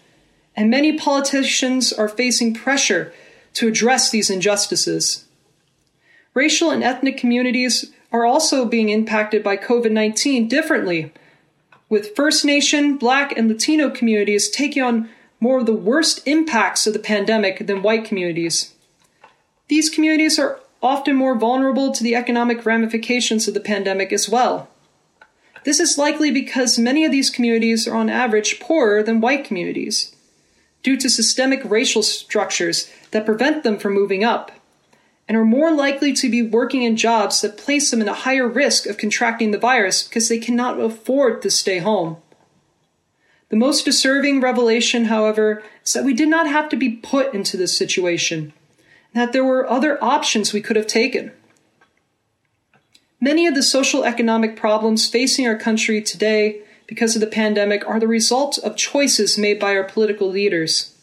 and 0.55 0.69
many 0.69 0.97
politicians 0.97 1.91
are 1.91 2.07
facing 2.07 2.53
pressure 2.53 3.13
to 3.53 3.67
address 3.67 4.09
these 4.09 4.29
injustices. 4.29 5.25
Racial 6.33 6.69
and 6.69 6.83
ethnic 6.83 7.17
communities 7.17 7.91
are 8.11 8.25
also 8.25 8.65
being 8.65 8.89
impacted 8.89 9.43
by 9.43 9.57
COVID 9.57 9.91
19 9.91 10.47
differently, 10.47 11.11
with 11.89 12.15
First 12.15 12.43
Nation, 12.45 12.97
Black, 12.97 13.37
and 13.37 13.47
Latino 13.47 13.89
communities 13.89 14.49
taking 14.49 14.81
on 14.81 15.09
more 15.39 15.59
of 15.59 15.65
the 15.65 15.73
worst 15.73 16.25
impacts 16.25 16.87
of 16.87 16.93
the 16.93 16.99
pandemic 16.99 17.67
than 17.67 17.81
white 17.81 18.05
communities. 18.05 18.73
These 19.67 19.89
communities 19.89 20.39
are 20.39 20.59
often 20.81 21.15
more 21.15 21.37
vulnerable 21.37 21.91
to 21.91 22.03
the 22.03 22.15
economic 22.15 22.65
ramifications 22.65 23.47
of 23.47 23.53
the 23.53 23.59
pandemic 23.59 24.11
as 24.11 24.29
well. 24.29 24.69
This 25.63 25.79
is 25.79 25.97
likely 25.97 26.29
because 26.31 26.77
many 26.77 27.05
of 27.05 27.11
these 27.11 27.29
communities 27.29 27.87
are 27.87 27.95
on 27.95 28.09
average 28.09 28.59
poorer 28.59 29.01
than 29.01 29.21
white 29.21 29.45
communities, 29.45 30.12
due 30.83 30.97
to 30.97 31.09
systemic 31.09 31.61
racial 31.63 32.03
structures 32.03 32.91
that 33.11 33.25
prevent 33.25 33.63
them 33.63 33.79
from 33.79 33.93
moving 33.93 34.23
up 34.23 34.51
and 35.27 35.37
are 35.37 35.45
more 35.45 35.71
likely 35.71 36.11
to 36.13 36.29
be 36.29 36.41
working 36.41 36.83
in 36.83 36.97
jobs 36.97 37.41
that 37.41 37.57
place 37.57 37.89
them 37.89 38.01
in 38.01 38.09
a 38.09 38.13
higher 38.13 38.47
risk 38.47 38.85
of 38.85 38.97
contracting 38.97 39.51
the 39.51 39.57
virus 39.57 40.03
because 40.03 40.27
they 40.27 40.37
cannot 40.37 40.79
afford 40.79 41.41
to 41.41 41.49
stay 41.49 41.79
home. 41.79 42.17
The 43.49 43.55
most 43.55 43.85
disturbing 43.85 44.41
revelation, 44.41 45.05
however, 45.05 45.63
is 45.85 45.93
that 45.93 46.03
we 46.03 46.13
did 46.13 46.27
not 46.27 46.47
have 46.47 46.69
to 46.69 46.75
be 46.75 46.89
put 46.89 47.33
into 47.33 47.55
this 47.55 47.77
situation, 47.77 48.51
and 49.13 49.21
that 49.21 49.31
there 49.31 49.45
were 49.45 49.69
other 49.69 50.03
options 50.03 50.51
we 50.51 50.61
could 50.61 50.75
have 50.75 50.87
taken. 50.87 51.31
Many 53.21 53.47
of 53.47 53.55
the 53.55 53.63
social 53.63 54.03
economic 54.03 54.57
problems 54.57 55.07
facing 55.07 55.47
our 55.47 55.55
country 55.55 56.01
today 56.01 56.63
because 56.87 57.15
of 57.15 57.21
the 57.21 57.27
pandemic 57.27 57.87
are 57.87 57.99
the 57.99 58.07
result 58.07 58.57
of 58.59 58.75
choices 58.75 59.37
made 59.37 59.59
by 59.59 59.75
our 59.75 59.83
political 59.83 60.29
leaders. 60.29 60.95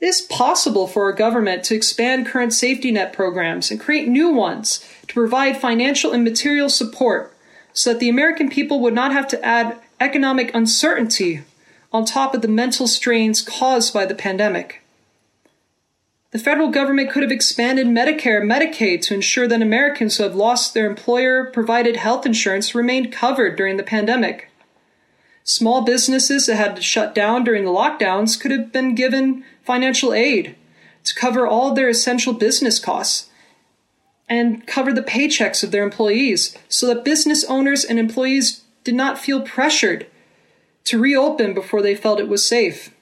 It 0.00 0.06
is 0.06 0.20
possible 0.20 0.86
for 0.86 1.04
our 1.04 1.12
government 1.12 1.64
to 1.64 1.74
expand 1.74 2.26
current 2.26 2.52
safety 2.52 2.92
net 2.92 3.12
programs 3.12 3.70
and 3.70 3.80
create 3.80 4.08
new 4.08 4.30
ones 4.30 4.84
to 5.08 5.14
provide 5.14 5.60
financial 5.60 6.12
and 6.12 6.22
material 6.22 6.68
support 6.68 7.34
so 7.72 7.92
that 7.92 8.00
the 8.00 8.08
American 8.08 8.48
people 8.48 8.80
would 8.80 8.94
not 8.94 9.12
have 9.12 9.26
to 9.28 9.44
add 9.44 9.80
economic 10.00 10.54
uncertainty 10.54 11.42
on 11.92 12.04
top 12.04 12.34
of 12.34 12.42
the 12.42 12.48
mental 12.48 12.86
strains 12.86 13.42
caused 13.42 13.92
by 13.92 14.06
the 14.06 14.14
pandemic. 14.14 14.82
The 16.30 16.38
federal 16.38 16.68
government 16.68 17.10
could 17.10 17.22
have 17.22 17.32
expanded 17.32 17.86
Medicare 17.86 18.42
and 18.42 18.50
Medicaid 18.50 19.00
to 19.02 19.14
ensure 19.14 19.48
that 19.48 19.62
Americans 19.62 20.16
who 20.16 20.24
have 20.24 20.34
lost 20.34 20.74
their 20.74 20.86
employer 20.86 21.46
provided 21.46 21.96
health 21.96 22.26
insurance 22.26 22.74
remained 22.74 23.10
covered 23.12 23.56
during 23.56 23.78
the 23.78 23.82
pandemic. 23.82 24.50
Small 25.42 25.80
businesses 25.80 26.44
that 26.44 26.56
had 26.56 26.76
to 26.76 26.82
shut 26.82 27.14
down 27.14 27.44
during 27.44 27.64
the 27.64 27.70
lockdowns 27.70 28.38
could 28.38 28.50
have 28.50 28.70
been 28.70 28.94
given 28.94 29.42
financial 29.64 30.12
aid 30.12 30.54
to 31.04 31.14
cover 31.14 31.46
all 31.46 31.72
their 31.72 31.88
essential 31.88 32.34
business 32.34 32.78
costs 32.78 33.30
and 34.28 34.66
cover 34.66 34.92
the 34.92 35.00
paychecks 35.00 35.64
of 35.64 35.70
their 35.70 35.82
employees 35.82 36.54
so 36.68 36.86
that 36.86 37.06
business 37.06 37.42
owners 37.44 37.86
and 37.86 37.98
employees 37.98 38.64
did 38.84 38.94
not 38.94 39.18
feel 39.18 39.40
pressured 39.40 40.06
to 40.84 40.98
reopen 40.98 41.54
before 41.54 41.80
they 41.80 41.94
felt 41.94 42.20
it 42.20 42.28
was 42.28 42.46
safe. 42.46 42.94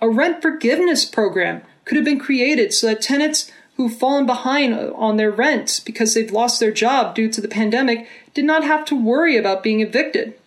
A 0.00 0.10
rent 0.10 0.42
forgiveness 0.42 1.04
program 1.04 1.62
could 1.90 1.96
have 1.96 2.04
been 2.04 2.20
created 2.20 2.72
so 2.72 2.86
that 2.86 3.02
tenants 3.02 3.50
who've 3.74 3.92
fallen 3.92 4.24
behind 4.24 4.72
on 4.72 5.16
their 5.16 5.32
rent 5.32 5.80
because 5.84 6.14
they've 6.14 6.30
lost 6.30 6.60
their 6.60 6.70
job 6.70 7.16
due 7.16 7.28
to 7.28 7.40
the 7.40 7.48
pandemic 7.48 8.06
did 8.32 8.44
not 8.44 8.62
have 8.62 8.84
to 8.84 8.94
worry 8.94 9.36
about 9.36 9.64
being 9.64 9.80
evicted. 9.80 10.38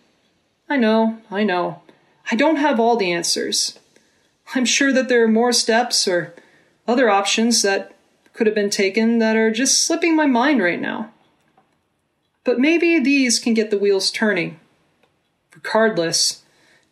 I 0.70 0.78
know, 0.78 1.18
I 1.30 1.44
know. 1.44 1.82
I 2.32 2.34
don't 2.34 2.56
have 2.56 2.80
all 2.80 2.96
the 2.96 3.12
answers. 3.12 3.78
I'm 4.54 4.64
sure 4.64 4.90
that 4.94 5.10
there 5.10 5.22
are 5.22 5.28
more 5.28 5.52
steps 5.52 6.08
or 6.08 6.32
other 6.88 7.10
options 7.10 7.60
that 7.60 7.94
could 8.32 8.46
have 8.46 8.56
been 8.56 8.70
taken 8.70 9.18
that 9.18 9.36
are 9.36 9.50
just 9.50 9.86
slipping 9.86 10.16
my 10.16 10.24
mind 10.24 10.62
right 10.62 10.80
now. 10.80 11.12
But 12.42 12.58
maybe 12.58 12.98
these 12.98 13.38
can 13.38 13.52
get 13.52 13.70
the 13.70 13.78
wheels 13.78 14.10
turning. 14.10 14.58
Regardless, 15.54 16.42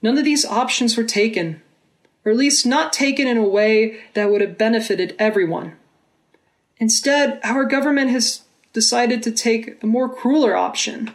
none 0.03 0.19
of 0.19 0.27
these 0.27 0.45
options 0.45 0.95
were 0.99 1.05
taken, 1.05 1.63
or 2.25 2.33
at 2.33 2.39
least 2.39 2.67
not 2.67 2.93
taken 2.93 3.27
in 3.27 3.37
a 3.37 3.49
way 3.49 4.01
that 4.15 4.31
would 4.31 4.41
have 4.41 4.59
benefited 4.59 5.17
everyone. 5.19 5.77
Instead, 6.79 7.41
our 7.43 7.65
government 7.65 8.11
has 8.11 8.43
decided 8.73 9.23
to 9.23 9.31
take 9.31 9.83
a 9.83 9.87
more 9.87 10.09
crueler 10.09 10.57
option. 10.57 11.13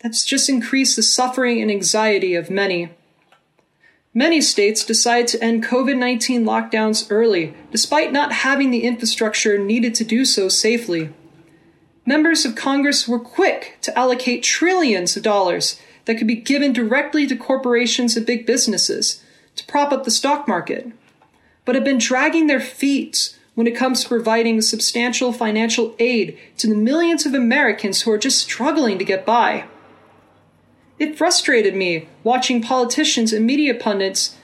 That's 0.00 0.24
just 0.24 0.48
increased 0.48 0.96
the 0.96 1.02
suffering 1.02 1.60
and 1.60 1.70
anxiety 1.70 2.34
of 2.34 2.50
many. 2.50 2.90
Many 4.14 4.40
states 4.40 4.84
decide 4.84 5.28
to 5.28 5.42
end 5.42 5.64
COVID 5.64 5.96
19 5.96 6.44
lockdowns 6.44 7.06
early, 7.10 7.54
despite 7.70 8.12
not 8.12 8.32
having 8.32 8.70
the 8.70 8.84
infrastructure 8.84 9.58
needed 9.58 9.94
to 9.96 10.04
do 10.04 10.24
so 10.24 10.48
safely. 10.48 11.10
Members 12.06 12.44
of 12.44 12.56
Congress 12.56 13.06
were 13.06 13.20
quick 13.20 13.78
to 13.82 13.96
allocate 13.98 14.42
trillions 14.42 15.16
of 15.16 15.22
dollars 15.22 15.78
that 16.06 16.16
could 16.16 16.26
be 16.26 16.36
given 16.36 16.72
directly 16.72 17.26
to 17.26 17.36
corporations 17.36 18.16
and 18.16 18.24
big 18.24 18.46
businesses 18.46 19.22
to 19.58 19.66
prop 19.66 19.92
up 19.92 20.04
the 20.04 20.10
stock 20.10 20.48
market, 20.48 20.90
but 21.64 21.74
have 21.74 21.84
been 21.84 21.98
dragging 21.98 22.46
their 22.46 22.60
feet 22.60 23.36
when 23.54 23.66
it 23.66 23.76
comes 23.76 24.02
to 24.02 24.08
providing 24.08 24.60
substantial 24.60 25.32
financial 25.32 25.94
aid 25.98 26.38
to 26.56 26.66
the 26.66 26.74
millions 26.74 27.26
of 27.26 27.34
Americans 27.34 28.02
who 28.02 28.10
are 28.10 28.18
just 28.18 28.38
struggling 28.38 28.98
to 28.98 29.04
get 29.04 29.26
by. 29.26 29.64
It 30.98 31.18
frustrated 31.18 31.74
me 31.74 32.08
watching 32.24 32.62
politicians 32.62 33.32
and 33.32 33.44
media 33.44 33.74
pundits 33.74 34.36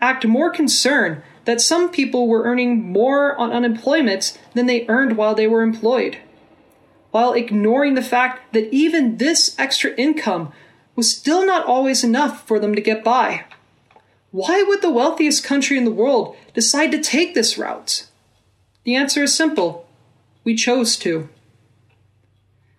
act 0.00 0.26
more 0.26 0.50
concerned 0.50 1.22
that 1.44 1.60
some 1.60 1.90
people 1.90 2.28
were 2.28 2.42
earning 2.42 2.82
more 2.82 3.36
on 3.36 3.52
unemployment 3.52 4.38
than 4.54 4.66
they 4.66 4.86
earned 4.88 5.16
while 5.16 5.34
they 5.34 5.46
were 5.46 5.62
employed, 5.62 6.18
while 7.10 7.32
ignoring 7.32 7.94
the 7.94 8.02
fact 8.02 8.52
that 8.52 8.72
even 8.72 9.16
this 9.16 9.54
extra 9.58 9.92
income 9.92 10.52
was 10.94 11.16
still 11.16 11.46
not 11.46 11.64
always 11.64 12.04
enough 12.04 12.46
for 12.46 12.58
them 12.58 12.74
to 12.74 12.80
get 12.80 13.02
by. 13.02 13.44
Why 14.38 14.62
would 14.62 14.82
the 14.82 14.90
wealthiest 14.92 15.42
country 15.42 15.76
in 15.76 15.84
the 15.84 15.90
world 15.90 16.36
decide 16.54 16.92
to 16.92 17.00
take 17.00 17.34
this 17.34 17.58
route? 17.58 18.06
The 18.84 18.94
answer 18.94 19.24
is 19.24 19.34
simple 19.34 19.88
we 20.44 20.54
chose 20.54 20.94
to. 20.98 21.28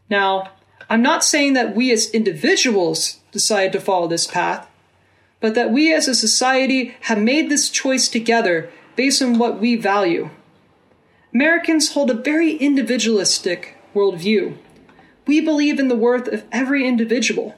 Now, 0.10 0.52
I'm 0.90 1.02
not 1.02 1.22
saying 1.22 1.56
that 1.56 1.76
we 1.76 1.92
as 1.92 2.12
individuals 2.12 3.20
decided 3.34 3.74
to 3.74 3.82
follow 3.82 4.08
this 4.08 4.26
path, 4.26 4.70
but 5.42 5.54
that 5.56 5.70
we 5.70 5.94
as 5.94 6.08
a 6.08 6.16
society 6.16 6.96
have 7.02 7.20
made 7.20 7.50
this 7.50 7.70
choice 7.70 8.08
together 8.08 8.72
based 8.96 9.22
on 9.22 9.38
what 9.38 9.60
we 9.60 9.76
value. 9.76 10.30
Americans 11.34 11.92
hold 11.92 12.10
a 12.10 12.14
very 12.14 12.54
individualistic 12.54 13.76
worldview. 13.94 14.56
We 15.28 15.42
believe 15.42 15.78
in 15.78 15.90
the 15.90 15.98
worth 15.98 16.30
of 16.30 16.46
every 16.54 16.88
individual. 16.88 17.54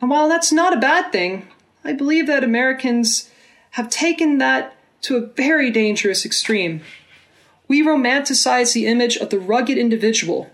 And 0.00 0.08
while 0.08 0.30
that's 0.30 0.50
not 0.50 0.72
a 0.72 0.80
bad 0.80 1.12
thing, 1.12 1.46
I 1.84 1.92
believe 1.92 2.26
that 2.28 2.42
Americans 2.42 3.30
have 3.74 3.88
taken 3.88 4.38
that 4.38 4.76
to 5.02 5.16
a 5.16 5.26
very 5.26 5.70
dangerous 5.70 6.26
extreme. 6.26 6.80
We 7.68 7.82
romanticize 7.82 8.72
the 8.72 8.86
image 8.86 9.16
of 9.16 9.30
the 9.30 9.38
rugged 9.38 9.78
individual 9.78 10.50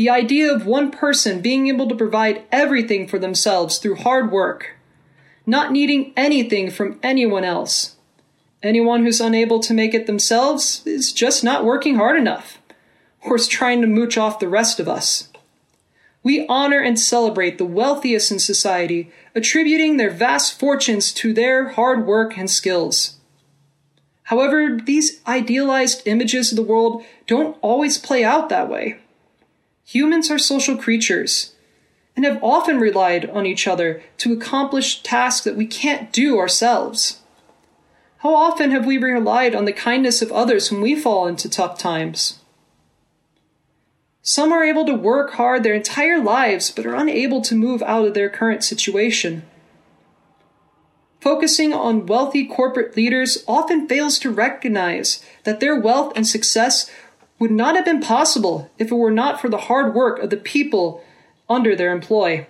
the 0.00 0.08
idea 0.08 0.50
of 0.50 0.64
one 0.64 0.90
person 0.90 1.42
being 1.42 1.68
able 1.68 1.86
to 1.86 1.94
provide 1.94 2.42
everything 2.50 3.06
for 3.06 3.18
themselves 3.18 3.76
through 3.76 3.96
hard 3.96 4.32
work, 4.32 4.76
not 5.44 5.72
needing 5.72 6.14
anything 6.16 6.70
from 6.70 6.98
anyone 7.02 7.44
else. 7.44 7.96
Anyone 8.62 9.04
who's 9.04 9.20
unable 9.20 9.60
to 9.60 9.74
make 9.74 9.92
it 9.92 10.06
themselves 10.06 10.82
is 10.86 11.12
just 11.12 11.44
not 11.44 11.66
working 11.66 11.96
hard 11.96 12.18
enough, 12.18 12.62
or 13.22 13.36
is 13.36 13.46
trying 13.46 13.82
to 13.82 13.86
mooch 13.86 14.16
off 14.16 14.38
the 14.38 14.48
rest 14.48 14.80
of 14.80 14.88
us. 14.88 15.29
We 16.22 16.46
honor 16.48 16.80
and 16.80 16.98
celebrate 16.98 17.56
the 17.56 17.64
wealthiest 17.64 18.30
in 18.30 18.38
society, 18.38 19.10
attributing 19.34 19.96
their 19.96 20.10
vast 20.10 20.58
fortunes 20.58 21.12
to 21.14 21.32
their 21.32 21.70
hard 21.70 22.06
work 22.06 22.36
and 22.36 22.50
skills. 22.50 23.16
However, 24.24 24.78
these 24.78 25.20
idealized 25.26 26.02
images 26.06 26.52
of 26.52 26.56
the 26.56 26.62
world 26.62 27.04
don't 27.26 27.56
always 27.62 27.98
play 27.98 28.22
out 28.22 28.48
that 28.48 28.68
way. 28.68 28.98
Humans 29.84 30.30
are 30.30 30.38
social 30.38 30.76
creatures 30.76 31.54
and 32.14 32.24
have 32.24 32.42
often 32.42 32.78
relied 32.78 33.28
on 33.30 33.46
each 33.46 33.66
other 33.66 34.02
to 34.18 34.32
accomplish 34.32 35.02
tasks 35.02 35.42
that 35.44 35.56
we 35.56 35.66
can't 35.66 36.12
do 36.12 36.38
ourselves. 36.38 37.20
How 38.18 38.34
often 38.34 38.70
have 38.72 38.84
we 38.84 38.98
relied 38.98 39.54
on 39.54 39.64
the 39.64 39.72
kindness 39.72 40.20
of 40.20 40.30
others 40.30 40.70
when 40.70 40.82
we 40.82 40.94
fall 40.94 41.26
into 41.26 41.48
tough 41.48 41.78
times? 41.78 42.39
Some 44.22 44.52
are 44.52 44.64
able 44.64 44.84
to 44.86 44.94
work 44.94 45.32
hard 45.32 45.62
their 45.62 45.74
entire 45.74 46.18
lives 46.18 46.70
but 46.70 46.86
are 46.86 46.94
unable 46.94 47.40
to 47.42 47.54
move 47.54 47.82
out 47.82 48.06
of 48.06 48.14
their 48.14 48.28
current 48.28 48.62
situation. 48.62 49.44
Focusing 51.20 51.72
on 51.72 52.06
wealthy 52.06 52.46
corporate 52.46 52.96
leaders 52.96 53.44
often 53.46 53.86
fails 53.86 54.18
to 54.18 54.30
recognize 54.30 55.24
that 55.44 55.60
their 55.60 55.78
wealth 55.78 56.12
and 56.16 56.26
success 56.26 56.90
would 57.38 57.50
not 57.50 57.76
have 57.76 57.84
been 57.84 58.00
possible 58.00 58.70
if 58.78 58.90
it 58.90 58.94
were 58.94 59.10
not 59.10 59.40
for 59.40 59.48
the 59.48 59.58
hard 59.58 59.94
work 59.94 60.18
of 60.18 60.30
the 60.30 60.36
people 60.36 61.02
under 61.48 61.74
their 61.74 61.92
employ. 61.92 62.46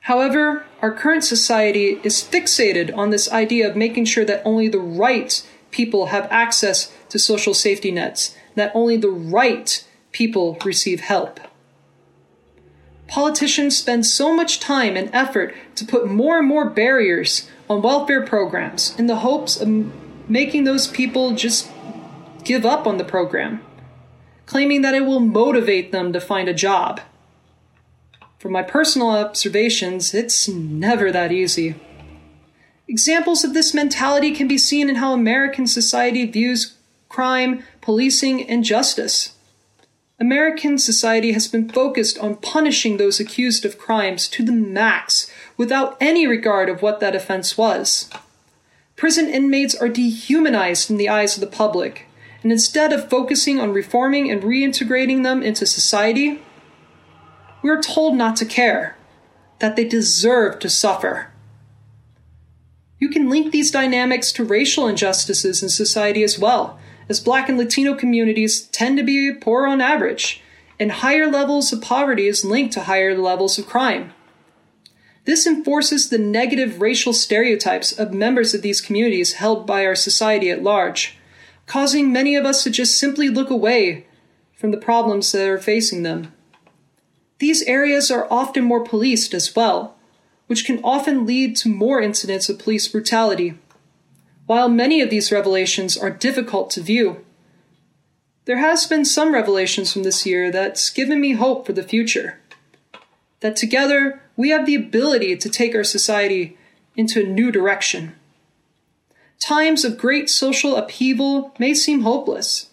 However, 0.00 0.64
our 0.80 0.92
current 0.92 1.24
society 1.24 2.00
is 2.02 2.22
fixated 2.22 2.96
on 2.96 3.10
this 3.10 3.30
idea 3.30 3.68
of 3.68 3.76
making 3.76 4.06
sure 4.06 4.24
that 4.24 4.42
only 4.44 4.68
the 4.68 4.78
right 4.78 5.46
people 5.70 6.06
have 6.06 6.26
access 6.30 6.90
to 7.10 7.18
social 7.18 7.52
safety 7.52 7.90
nets, 7.90 8.34
that 8.54 8.72
only 8.74 8.96
the 8.96 9.10
right 9.10 9.84
people 10.18 10.58
receive 10.64 10.98
help. 10.98 11.38
Politicians 13.06 13.78
spend 13.78 14.04
so 14.04 14.34
much 14.34 14.58
time 14.58 14.96
and 14.96 15.08
effort 15.12 15.54
to 15.76 15.86
put 15.86 16.10
more 16.10 16.40
and 16.40 16.48
more 16.48 16.68
barriers 16.68 17.48
on 17.70 17.82
welfare 17.82 18.26
programs 18.26 18.98
in 18.98 19.06
the 19.06 19.22
hopes 19.28 19.56
of 19.60 19.68
making 20.28 20.64
those 20.64 20.88
people 20.88 21.36
just 21.36 21.70
give 22.42 22.66
up 22.66 22.84
on 22.84 22.98
the 22.98 23.04
program, 23.04 23.62
claiming 24.44 24.82
that 24.82 24.94
it 24.94 25.06
will 25.06 25.20
motivate 25.20 25.92
them 25.92 26.12
to 26.12 26.20
find 26.20 26.48
a 26.48 26.54
job. 26.66 27.00
From 28.40 28.50
my 28.50 28.64
personal 28.64 29.10
observations, 29.10 30.12
it's 30.14 30.48
never 30.48 31.12
that 31.12 31.30
easy. 31.30 31.76
Examples 32.88 33.44
of 33.44 33.54
this 33.54 33.72
mentality 33.72 34.32
can 34.32 34.48
be 34.48 34.58
seen 34.58 34.90
in 34.90 34.96
how 34.96 35.12
American 35.12 35.68
society 35.68 36.26
views 36.26 36.74
crime, 37.08 37.62
policing, 37.80 38.50
and 38.50 38.64
justice. 38.64 39.37
American 40.20 40.78
society 40.78 41.30
has 41.32 41.46
been 41.46 41.68
focused 41.68 42.18
on 42.18 42.34
punishing 42.36 42.96
those 42.96 43.20
accused 43.20 43.64
of 43.64 43.78
crimes 43.78 44.26
to 44.26 44.44
the 44.44 44.52
max 44.52 45.30
without 45.56 45.96
any 46.00 46.26
regard 46.26 46.68
of 46.68 46.82
what 46.82 46.98
that 46.98 47.14
offense 47.14 47.56
was. 47.56 48.10
Prison 48.96 49.28
inmates 49.28 49.76
are 49.76 49.88
dehumanized 49.88 50.90
in 50.90 50.96
the 50.96 51.08
eyes 51.08 51.36
of 51.36 51.40
the 51.40 51.56
public, 51.56 52.06
and 52.42 52.50
instead 52.50 52.92
of 52.92 53.08
focusing 53.08 53.60
on 53.60 53.72
reforming 53.72 54.28
and 54.28 54.42
reintegrating 54.42 55.22
them 55.22 55.40
into 55.40 55.64
society, 55.64 56.42
we 57.62 57.70
are 57.70 57.80
told 57.80 58.16
not 58.16 58.34
to 58.36 58.44
care, 58.44 58.96
that 59.60 59.76
they 59.76 59.84
deserve 59.84 60.58
to 60.58 60.68
suffer. 60.68 61.30
You 62.98 63.08
can 63.08 63.30
link 63.30 63.52
these 63.52 63.70
dynamics 63.70 64.32
to 64.32 64.44
racial 64.44 64.88
injustices 64.88 65.62
in 65.62 65.68
society 65.68 66.24
as 66.24 66.40
well, 66.40 66.78
as 67.08 67.20
Black 67.20 67.48
and 67.48 67.56
Latino 67.56 67.94
communities 67.94 68.62
tend 68.62 68.96
to 68.98 69.02
be 69.02 69.32
poor 69.32 69.66
on 69.66 69.80
average, 69.80 70.42
and 70.78 70.92
higher 70.92 71.30
levels 71.30 71.72
of 71.72 71.80
poverty 71.80 72.26
is 72.26 72.44
linked 72.44 72.72
to 72.74 72.82
higher 72.82 73.16
levels 73.16 73.58
of 73.58 73.66
crime. 73.66 74.12
This 75.24 75.46
enforces 75.46 76.08
the 76.08 76.18
negative 76.18 76.80
racial 76.80 77.12
stereotypes 77.12 77.92
of 77.92 78.14
members 78.14 78.54
of 78.54 78.62
these 78.62 78.80
communities 78.80 79.34
held 79.34 79.66
by 79.66 79.84
our 79.84 79.94
society 79.94 80.50
at 80.50 80.62
large, 80.62 81.18
causing 81.66 82.12
many 82.12 82.34
of 82.34 82.46
us 82.46 82.62
to 82.64 82.70
just 82.70 82.98
simply 82.98 83.28
look 83.28 83.50
away 83.50 84.06
from 84.56 84.70
the 84.70 84.78
problems 84.78 85.30
that 85.32 85.46
are 85.46 85.58
facing 85.58 86.02
them. 86.02 86.32
These 87.38 87.62
areas 87.64 88.10
are 88.10 88.26
often 88.30 88.64
more 88.64 88.82
policed 88.82 89.34
as 89.34 89.54
well, 89.54 89.96
which 90.46 90.64
can 90.64 90.82
often 90.82 91.26
lead 91.26 91.56
to 91.56 91.68
more 91.68 92.00
incidents 92.00 92.48
of 92.48 92.58
police 92.58 92.88
brutality. 92.88 93.58
While 94.48 94.70
many 94.70 95.02
of 95.02 95.10
these 95.10 95.30
revelations 95.30 95.98
are 95.98 96.08
difficult 96.08 96.70
to 96.70 96.80
view, 96.80 97.22
there 98.46 98.56
has 98.56 98.86
been 98.86 99.04
some 99.04 99.34
revelations 99.34 99.92
from 99.92 100.04
this 100.04 100.24
year 100.24 100.50
that's 100.50 100.88
given 100.88 101.20
me 101.20 101.32
hope 101.32 101.66
for 101.66 101.74
the 101.74 101.82
future. 101.82 102.40
That 103.40 103.56
together 103.56 104.22
we 104.38 104.48
have 104.48 104.64
the 104.64 104.74
ability 104.74 105.36
to 105.36 105.50
take 105.50 105.74
our 105.74 105.84
society 105.84 106.56
into 106.96 107.20
a 107.20 107.28
new 107.28 107.52
direction. 107.52 108.14
Times 109.38 109.84
of 109.84 109.98
great 109.98 110.30
social 110.30 110.76
upheaval 110.76 111.54
may 111.58 111.74
seem 111.74 112.00
hopeless, 112.00 112.70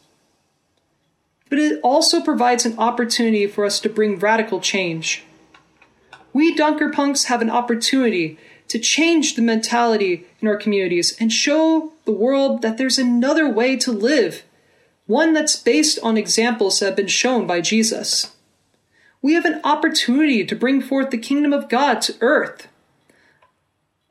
but 1.49 1.59
it 1.59 1.81
also 1.83 2.21
provides 2.21 2.65
an 2.65 2.79
opportunity 2.79 3.47
for 3.47 3.65
us 3.65 3.81
to 3.81 3.89
bring 3.89 4.17
radical 4.17 4.61
change. 4.61 5.25
We 6.31 6.55
Dunkerpunks 6.55 7.25
have 7.25 7.41
an 7.41 7.49
opportunity 7.49 8.39
to 8.67 8.79
change 8.79 9.35
the 9.35 9.41
mentality 9.41 10.25
in 10.39 10.47
our 10.47 10.57
communities 10.57 11.15
and 11.19 11.31
show 11.31 11.93
the 12.05 12.11
world 12.11 12.61
that 12.61 12.77
there's 12.77 12.97
another 12.97 13.47
way 13.47 13.75
to 13.77 13.91
live, 13.91 14.43
one 15.05 15.33
that's 15.33 15.55
based 15.55 15.99
on 16.01 16.17
examples 16.17 16.79
that 16.79 16.87
have 16.87 16.95
been 16.95 17.07
shown 17.07 17.45
by 17.45 17.61
Jesus. 17.61 18.35
We 19.21 19.33
have 19.33 19.45
an 19.45 19.61
opportunity 19.63 20.45
to 20.45 20.55
bring 20.55 20.81
forth 20.81 21.09
the 21.09 21.17
kingdom 21.17 21.53
of 21.53 21.69
God 21.69 22.01
to 22.03 22.15
earth. 22.21 22.67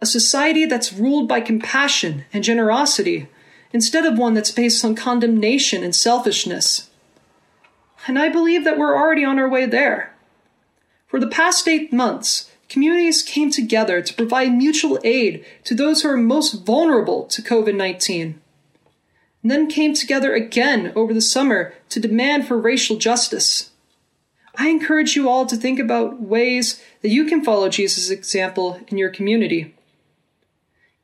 A 0.00 0.06
society 0.06 0.66
that's 0.66 0.92
ruled 0.92 1.28
by 1.28 1.40
compassion 1.40 2.24
and 2.32 2.44
generosity 2.44 3.28
instead 3.72 4.06
of 4.06 4.18
one 4.18 4.34
that's 4.34 4.52
based 4.52 4.84
on 4.84 4.94
condemnation 4.94 5.82
and 5.82 5.94
selfishness. 5.94 6.90
And 8.06 8.18
I 8.18 8.28
believe 8.28 8.64
that 8.64 8.78
we're 8.78 8.96
already 8.96 9.24
on 9.24 9.38
our 9.38 9.48
way 9.48 9.66
there. 9.66 10.14
For 11.06 11.18
the 11.18 11.28
past 11.28 11.68
eight 11.68 11.92
months, 11.92 12.50
communities 12.68 13.22
came 13.22 13.50
together 13.50 14.02
to 14.02 14.14
provide 14.14 14.52
mutual 14.52 14.98
aid 15.04 15.44
to 15.64 15.74
those 15.74 16.02
who 16.02 16.08
are 16.08 16.16
most 16.16 16.64
vulnerable 16.64 17.24
to 17.24 17.42
COVID 17.42 17.74
19, 17.74 18.40
and 19.42 19.50
then 19.50 19.68
came 19.68 19.94
together 19.94 20.34
again 20.34 20.92
over 20.96 21.12
the 21.12 21.20
summer 21.20 21.74
to 21.90 22.00
demand 22.00 22.48
for 22.48 22.58
racial 22.58 22.96
justice. 22.96 23.70
I 24.56 24.68
encourage 24.68 25.16
you 25.16 25.28
all 25.28 25.46
to 25.46 25.56
think 25.56 25.78
about 25.78 26.20
ways 26.20 26.80
that 27.02 27.10
you 27.10 27.24
can 27.24 27.44
follow 27.44 27.68
Jesus' 27.68 28.10
example 28.10 28.80
in 28.88 28.98
your 28.98 29.10
community. 29.10 29.74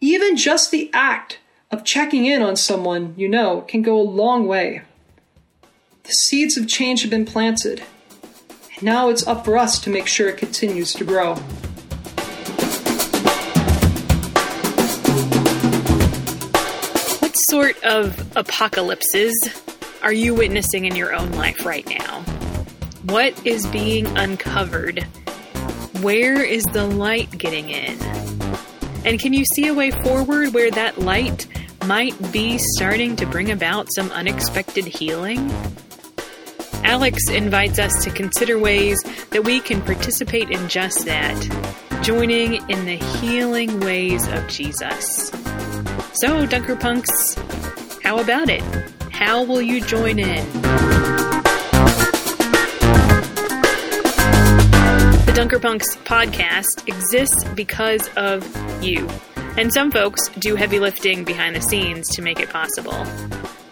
Even 0.00 0.36
just 0.36 0.70
the 0.70 0.90
act 0.92 1.38
of 1.70 1.84
checking 1.84 2.26
in 2.26 2.42
on 2.42 2.56
someone 2.56 3.14
you 3.16 3.28
know 3.28 3.62
can 3.62 3.82
go 3.82 4.00
a 4.00 4.02
long 4.02 4.46
way. 4.46 4.82
The 6.04 6.12
seeds 6.12 6.56
of 6.56 6.68
change 6.68 7.02
have 7.02 7.10
been 7.10 7.26
planted, 7.26 7.82
now 8.82 9.08
it's 9.08 9.26
up 9.26 9.44
for 9.44 9.56
us 9.58 9.78
to 9.80 9.90
make 9.90 10.06
sure 10.06 10.28
it 10.28 10.38
continues 10.38 10.92
to 10.94 11.04
grow. 11.04 11.34
What 17.20 17.36
sort 17.36 17.82
of 17.84 18.36
apocalypses 18.36 19.34
are 20.02 20.12
you 20.12 20.34
witnessing 20.34 20.86
in 20.86 20.96
your 20.96 21.14
own 21.14 21.32
life 21.32 21.66
right 21.66 21.86
now? 21.86 22.22
What 23.04 23.46
is 23.46 23.66
being 23.66 24.06
uncovered? 24.16 25.02
Where 26.00 26.42
is 26.42 26.64
the 26.64 26.86
light 26.86 27.36
getting 27.36 27.70
in? 27.70 28.00
And 29.04 29.18
can 29.18 29.32
you 29.32 29.44
see 29.44 29.66
a 29.66 29.74
way 29.74 29.90
forward 29.90 30.54
where 30.54 30.70
that 30.70 30.98
light 30.98 31.46
might 31.86 32.32
be 32.32 32.58
starting 32.58 33.16
to 33.16 33.26
bring 33.26 33.50
about 33.50 33.88
some 33.94 34.10
unexpected 34.12 34.86
healing? 34.86 35.50
Alex 36.90 37.28
invites 37.30 37.78
us 37.78 38.02
to 38.02 38.10
consider 38.10 38.58
ways 38.58 39.00
that 39.30 39.44
we 39.44 39.60
can 39.60 39.80
participate 39.80 40.50
in 40.50 40.68
just 40.68 41.04
that, 41.04 42.02
joining 42.02 42.54
in 42.68 42.84
the 42.84 42.96
healing 42.96 43.78
ways 43.78 44.26
of 44.26 44.48
Jesus. 44.48 45.30
So, 46.14 46.46
Dunker 46.46 46.74
Punks, 46.74 47.36
how 48.02 48.18
about 48.18 48.50
it? 48.50 48.60
How 49.12 49.44
will 49.44 49.62
you 49.62 49.80
join 49.80 50.18
in? 50.18 50.44
The 55.26 55.32
Dunker 55.36 55.60
Punks 55.60 55.94
podcast 55.98 56.88
exists 56.88 57.44
because 57.54 58.10
of 58.16 58.44
you. 58.82 59.08
And 59.56 59.72
some 59.72 59.92
folks 59.92 60.28
do 60.40 60.56
heavy 60.56 60.80
lifting 60.80 61.22
behind 61.22 61.54
the 61.54 61.60
scenes 61.60 62.08
to 62.16 62.22
make 62.22 62.40
it 62.40 62.50
possible. 62.50 63.06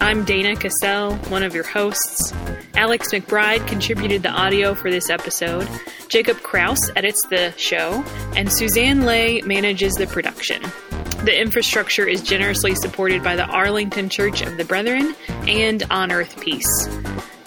I'm 0.01 0.25
Dana 0.25 0.55
Cassell, 0.55 1.17
one 1.29 1.43
of 1.43 1.55
your 1.55 1.67
hosts. 1.67 2.33
Alex 2.75 3.09
McBride 3.13 3.67
contributed 3.67 4.23
the 4.23 4.31
audio 4.31 4.75
for 4.75 4.91
this 4.91 5.11
episode. 5.11 5.69
Jacob 6.09 6.39
Crouse 6.39 6.91
edits 6.95 7.27
the 7.27 7.53
show, 7.57 8.05
and 8.37 8.51
Suzanne 8.51 9.05
Lay 9.05 9.43
manages 9.43 9.93
the 9.95 10.07
production. 10.07 10.63
The 11.25 11.39
infrastructure 11.39 12.07
is 12.07 12.23
generously 12.23 12.77
supported 12.77 13.25
by 13.25 13.35
the 13.35 13.47
Arlington 13.47 14.09
Church 14.09 14.41
of 14.41 14.57
the 14.57 14.65
Brethren 14.65 15.17
and 15.49 15.83
On 15.91 16.13
Earth 16.13 16.41
Peace. 16.41 16.89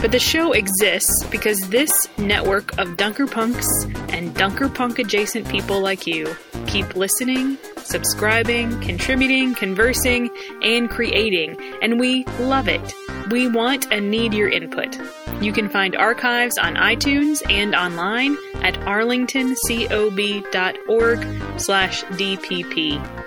But 0.02 0.12
the 0.12 0.20
show 0.20 0.52
exists 0.54 1.24
because 1.30 1.60
this 1.70 1.92
network 2.18 2.76
of 2.80 2.98
Dunker 2.98 3.28
Punks 3.28 3.68
and 4.10 4.34
Dunker 4.34 4.68
Punk 4.68 4.98
adjacent 4.98 5.48
people 5.48 5.80
like 5.80 6.08
you 6.08 6.36
keep 6.66 6.96
listening, 6.96 7.60
subscribing, 7.78 8.82
contributing, 8.82 9.54
conversing, 9.54 10.32
and 10.64 10.90
creating, 10.90 11.56
and 11.84 12.00
we 12.00 12.24
love 12.40 12.68
it. 12.68 12.82
We 13.30 13.48
want 13.48 13.92
and 13.92 14.10
need 14.10 14.34
your 14.34 14.50
input. 14.50 14.98
You 15.40 15.54
can 15.54 15.70
find 15.70 15.96
archives 15.96 16.58
on 16.58 16.78
iTunes 16.78 17.48
and 17.48 17.76
online 17.76 18.36
at 18.56 18.74
arlingtoncob.org 18.76 21.60
slash 21.60 22.04
DPP. 22.04 23.21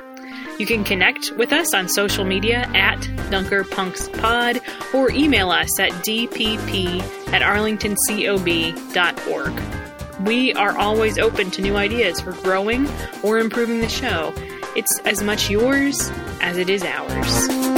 You 0.58 0.66
can 0.66 0.82
connect 0.84 1.32
with 1.32 1.52
us 1.52 1.74
on 1.74 1.88
social 1.88 2.24
media 2.24 2.70
at 2.74 3.00
DunkerPunksPod 3.30 4.94
or 4.94 5.10
email 5.10 5.50
us 5.50 5.80
at 5.80 5.90
dpp 5.90 7.00
at 7.32 7.42
arlingtoncob.org. 7.42 10.26
We 10.26 10.54
are 10.54 10.78
always 10.78 11.18
open 11.18 11.50
to 11.52 11.62
new 11.62 11.76
ideas 11.76 12.20
for 12.20 12.32
growing 12.32 12.88
or 13.22 13.38
improving 13.38 13.80
the 13.80 13.88
show. 13.88 14.34
It's 14.76 14.98
as 15.00 15.22
much 15.22 15.50
yours 15.50 16.10
as 16.40 16.56
it 16.56 16.70
is 16.70 16.84
ours. 16.84 17.73